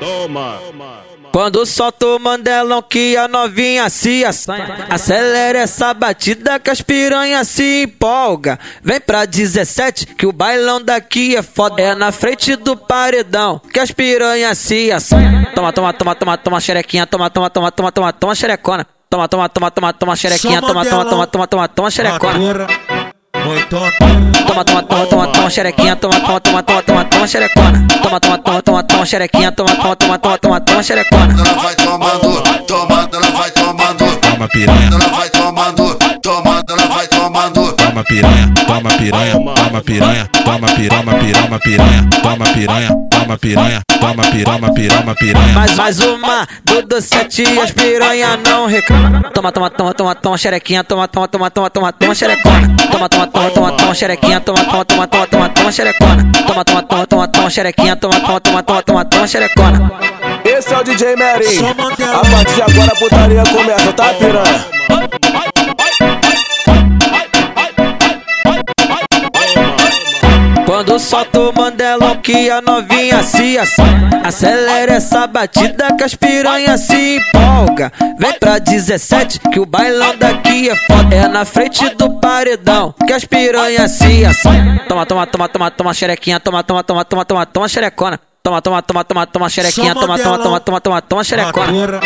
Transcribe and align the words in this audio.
Toma. 0.00 0.58
Quando 1.32 1.64
solta 1.64 2.06
o 2.06 2.18
mandelão 2.18 2.82
que 2.82 3.16
a 3.16 3.28
novinha 3.28 3.88
se 3.88 4.24
assanha 4.24 4.86
Acelera 4.88 5.60
essa 5.60 5.94
batida 5.94 6.58
que 6.58 6.70
as 6.70 6.82
piranhas 6.82 7.46
se 7.46 7.84
empolga 7.84 8.58
Vem 8.82 9.00
pra 9.00 9.24
17 9.24 10.06
que 10.06 10.26
o 10.26 10.32
bailão 10.32 10.82
daqui 10.82 11.36
é 11.36 11.42
foda 11.42 11.80
É 11.80 11.94
na 11.94 12.10
frente 12.10 12.56
do 12.56 12.76
paredão 12.76 13.60
que 13.72 13.78
as 13.78 13.92
piranhas 13.92 14.58
se 14.58 14.90
assanha 14.90 15.52
Toma, 15.54 15.72
toma, 15.72 15.92
toma, 15.92 16.14
toma, 16.16 16.36
toma 16.36 16.60
xerequinha 16.60 17.06
Toma, 17.06 17.30
toma, 17.30 17.48
toma, 17.48 17.70
toma, 17.70 17.92
toma, 17.92 18.12
toma 18.12 18.34
xerecona 18.34 18.86
Toma, 19.08 19.28
toma, 19.28 19.48
toma, 19.48 19.70
toma, 19.70 19.92
toma 19.92 20.16
xerequinha 20.16 20.60
Toma, 20.60 20.84
toma, 20.84 21.04
toma, 21.04 21.26
toma, 21.26 21.46
toma, 21.46 21.68
toma 21.68 21.90
xerecona 21.90 22.66
Muito 23.46 23.76
Toma, 24.46 24.64
toma, 24.64 24.82
toma, 24.82 25.06
toma, 25.06 25.26
toma 25.32 25.50
xerequinha 25.50 25.96
Toma, 25.96 26.20
toma, 26.20 26.40
toma, 26.40 26.62
toma, 26.62 26.82
toma, 26.82 27.04
toma 27.04 27.26
xerecona 27.26 27.86
Toma, 28.02 28.20
toma, 28.20 28.38
toma, 28.38 28.62
toma, 28.62 28.82
toma 28.82 29.06
xerequinha 29.06 29.52
Toma, 29.52 29.74
toma, 29.76 29.96
toma, 29.96 30.18
toma, 30.18 30.38
toma, 30.38 30.60
toma 30.60 30.82
xerecona 30.82 31.34
Ela 31.34 31.54
vai 31.62 31.74
tomando, 31.76 32.42
tomando, 32.66 33.16
ela 33.16 33.30
vai 33.30 33.50
tomando. 33.50 34.16
Toma 34.20 34.48
piranha, 34.48 34.86
Ela 34.92 35.08
vai 35.08 35.28
tomando, 35.30 35.98
tomando, 36.22 36.64
ela 36.72 36.86
vai 36.88 37.06
tomando. 37.08 37.72
toma 37.72 38.04
piranha, 38.04 38.52
toma 38.66 38.90
piranha, 38.96 39.32
toma 39.54 39.82
piranha, 39.82 40.28
toma 40.44 40.66
pirama, 40.74 41.14
pirama, 41.14 41.58
piranha, 41.58 42.08
toma 42.22 42.44
piranha, 42.54 42.88
toma 43.10 43.38
piranha, 43.38 43.82
toma 44.00 44.22
pirama, 44.30 44.72
pirama, 44.74 45.14
piranha. 45.14 45.52
Mais, 45.54 45.76
mais 45.76 46.00
uma, 46.00 46.46
do 46.64 47.00
sete 47.00 47.42
e 47.42 47.58
as 47.60 47.70
piranha 47.72 48.36
não 48.36 48.66
reclama. 48.66 49.30
Toma, 49.34 49.52
toma, 49.52 49.70
toma, 49.70 49.94
toma, 49.94 50.14
toma, 50.14 50.38
xerequinha, 50.38 50.84
toma, 50.84 51.08
toma, 51.08 51.28
toma, 51.28 51.50
toma, 51.50 51.70
toma, 51.70 51.92
toma, 51.92 52.14
xerecona. 52.14 52.60
Toma, 52.90 53.08
toma, 53.08 53.08
toma, 53.08 53.08
toma, 53.08 53.26
toma, 53.26 53.39
xerequinha, 54.00 54.40
toma, 54.40 54.64
toma, 54.64 54.84
toma, 54.86 55.06
toma, 55.06 55.26
toma, 55.26 55.48
toma, 55.50 55.72
xerecona. 55.72 56.32
Toma, 56.46 56.64
toma, 56.64 56.82
toma, 56.82 57.06
toma, 57.06 57.28
toma, 57.28 57.50
xerequinha, 57.50 57.96
toma, 57.96 58.18
toma, 58.20 58.40
toma, 58.40 58.62
toma, 58.62 58.82
toma, 58.82 59.04
toma, 59.04 59.26
xerecona. 59.26 59.92
Esse 60.42 60.72
é 60.72 60.78
o 60.78 60.82
DJ 60.82 61.16
Merinho. 61.16 61.66
A 61.68 62.30
partir 62.30 62.54
de 62.54 62.62
agora 62.62 62.92
a 62.92 62.96
putaria 62.96 63.42
começa, 63.42 63.92
tá 63.92 64.14
piranha? 64.14 64.79
Quando 70.80 70.98
solta 70.98 71.38
o 71.38 71.52
mandelão 71.52 72.16
que 72.22 72.48
a 72.48 72.62
novinha 72.62 73.22
se 73.22 73.58
assanha 73.58 74.22
Acelera 74.24 74.94
essa 74.94 75.26
batida 75.26 75.94
que 75.94 76.02
as 76.02 76.14
piranhas 76.14 76.80
se 76.80 77.18
empolga 77.18 77.92
Vem 78.18 78.32
pra 78.38 78.58
17 78.58 79.40
que 79.52 79.60
o 79.60 79.66
bailão 79.66 80.16
daqui 80.16 80.70
é 80.70 80.74
foda 80.74 81.14
É 81.14 81.28
na 81.28 81.44
frente 81.44 81.86
do 81.96 82.18
paredão 82.18 82.94
que 83.06 83.12
as 83.12 83.26
piranhas 83.26 83.90
se 83.90 84.24
assanha 84.24 84.82
Toma, 84.88 85.04
toma, 85.04 85.26
toma, 85.26 85.48
toma, 85.50 85.70
toma 85.70 85.92
xerequinha 85.92 86.40
Toma, 86.40 86.64
toma, 86.64 86.82
toma, 86.82 87.04
toma, 87.04 87.24
toma, 87.26 87.44
toma 87.44 87.68
xerecona 87.68 88.18
Toma, 88.42 88.62
toma, 88.62 88.82
toma, 88.82 89.04
toma, 89.04 89.26
toma 89.26 89.48
xerequinha 89.50 89.92
Toma, 89.92 90.18
toma, 90.18 90.38
toma, 90.38 90.60
toma, 90.60 90.80
toma, 90.80 91.02
toma 91.02 91.24
xerecona 91.24 92.00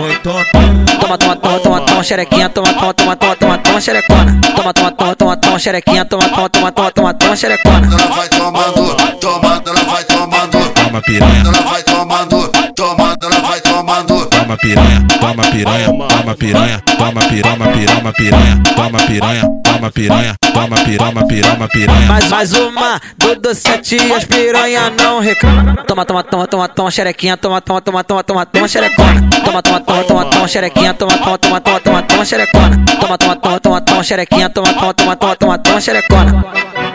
Toma, 0.00 1.18
toma, 1.18 1.36
toma, 1.36 1.58
toma, 1.60 1.80
toma 1.84 2.02
xerequinha, 2.02 2.48
toma, 2.48 2.72
toma, 2.72 2.94
toma, 2.94 3.16
toma, 3.16 3.36
toma, 3.36 3.58
toma 3.58 3.80
xerecona. 3.80 4.40
Toma, 4.56 4.72
toma, 4.72 4.90
toma, 4.92 5.14
toma, 5.14 5.36
toma 5.36 5.58
xerequinha, 5.58 6.04
toma, 6.06 6.24
toma, 6.30 6.48
toma, 6.48 6.72
toma, 6.72 6.90
toma, 6.90 7.14
toma 7.14 7.36
xerecona. 7.36 7.86
Ela 7.86 8.06
vai 8.16 8.28
tomando, 8.30 8.96
tomando, 9.20 9.70
ela 9.70 9.84
vai 9.84 10.04
tomando. 10.04 10.58
toma 10.70 11.02
piranha, 11.02 11.40
Ela 11.40 11.60
vai 11.70 11.82
tomando, 11.82 12.48
tomando, 12.74 13.26
ela 13.26 13.40
vai 13.40 13.60
tomando. 13.60 14.26
toma 14.26 14.56
piranha, 14.56 15.06
toma 15.20 15.42
piranha, 15.50 15.86
toma 16.08 16.34
piranha, 16.34 16.82
toma 16.96 17.20
pirama, 17.28 17.66
pirama, 17.68 18.12
piranha, 18.14 18.62
toma 18.74 18.98
piranha, 19.06 19.42
toma 19.80 19.90
piranha, 19.90 20.34
toma 20.52 20.76
pirama, 20.84 21.26
pirama, 21.26 21.68
piranha. 21.68 22.06
Mais, 22.06 22.28
mais 22.28 22.52
uma, 22.52 23.00
do 23.16 23.34
do 23.36 23.54
sete 23.54 23.96
e 23.96 24.12
as 24.12 24.24
piranha 24.24 24.90
não 24.90 25.20
reclama. 25.20 25.76
Toma, 25.86 26.04
toma, 26.04 26.22
toma, 26.22 26.46
toma, 26.46 26.68
toma 26.68 26.90
xerequinha, 26.90 27.36
toma, 27.38 27.60
toma, 27.62 27.80
toma, 27.80 28.04
toma, 28.04 28.22
toma, 28.22 28.46
toma 28.46 28.68
xerecona. 28.68 29.30
Toma, 29.42 29.62
toma, 29.62 29.80
toma, 29.80 30.04
toma, 30.04 30.24
toma 30.26 30.48
xerequinha, 30.48 30.94
toma, 30.94 31.16
toma, 31.16 31.38
toma, 31.38 31.60
toma, 31.60 31.80
toma, 31.80 32.02
toma 32.02 32.24
xerecona. 32.24 32.84
Toma, 33.00 33.18
toma, 33.18 33.36
toma, 33.36 33.60
toma, 33.60 33.80
toma 33.80 34.02
xerequinha, 34.02 34.50
toma, 34.50 34.74
toma, 34.74 34.94
toma, 34.94 35.16
toma, 35.16 35.36
toma, 35.36 35.58
toma 35.58 35.80
xerecona. 35.80 36.44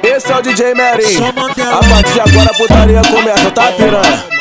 Esse 0.03 0.31
é 0.31 0.35
o 0.37 0.41
DJ 0.43 0.75
Merinho. 0.75 1.25
A 1.25 1.89
partir 1.89 2.13
de 2.13 2.19
agora 2.19 2.51
a 2.51 2.53
putaria 2.53 3.01
começa, 3.01 3.51
tá 3.51 3.71
piranha? 3.71 4.34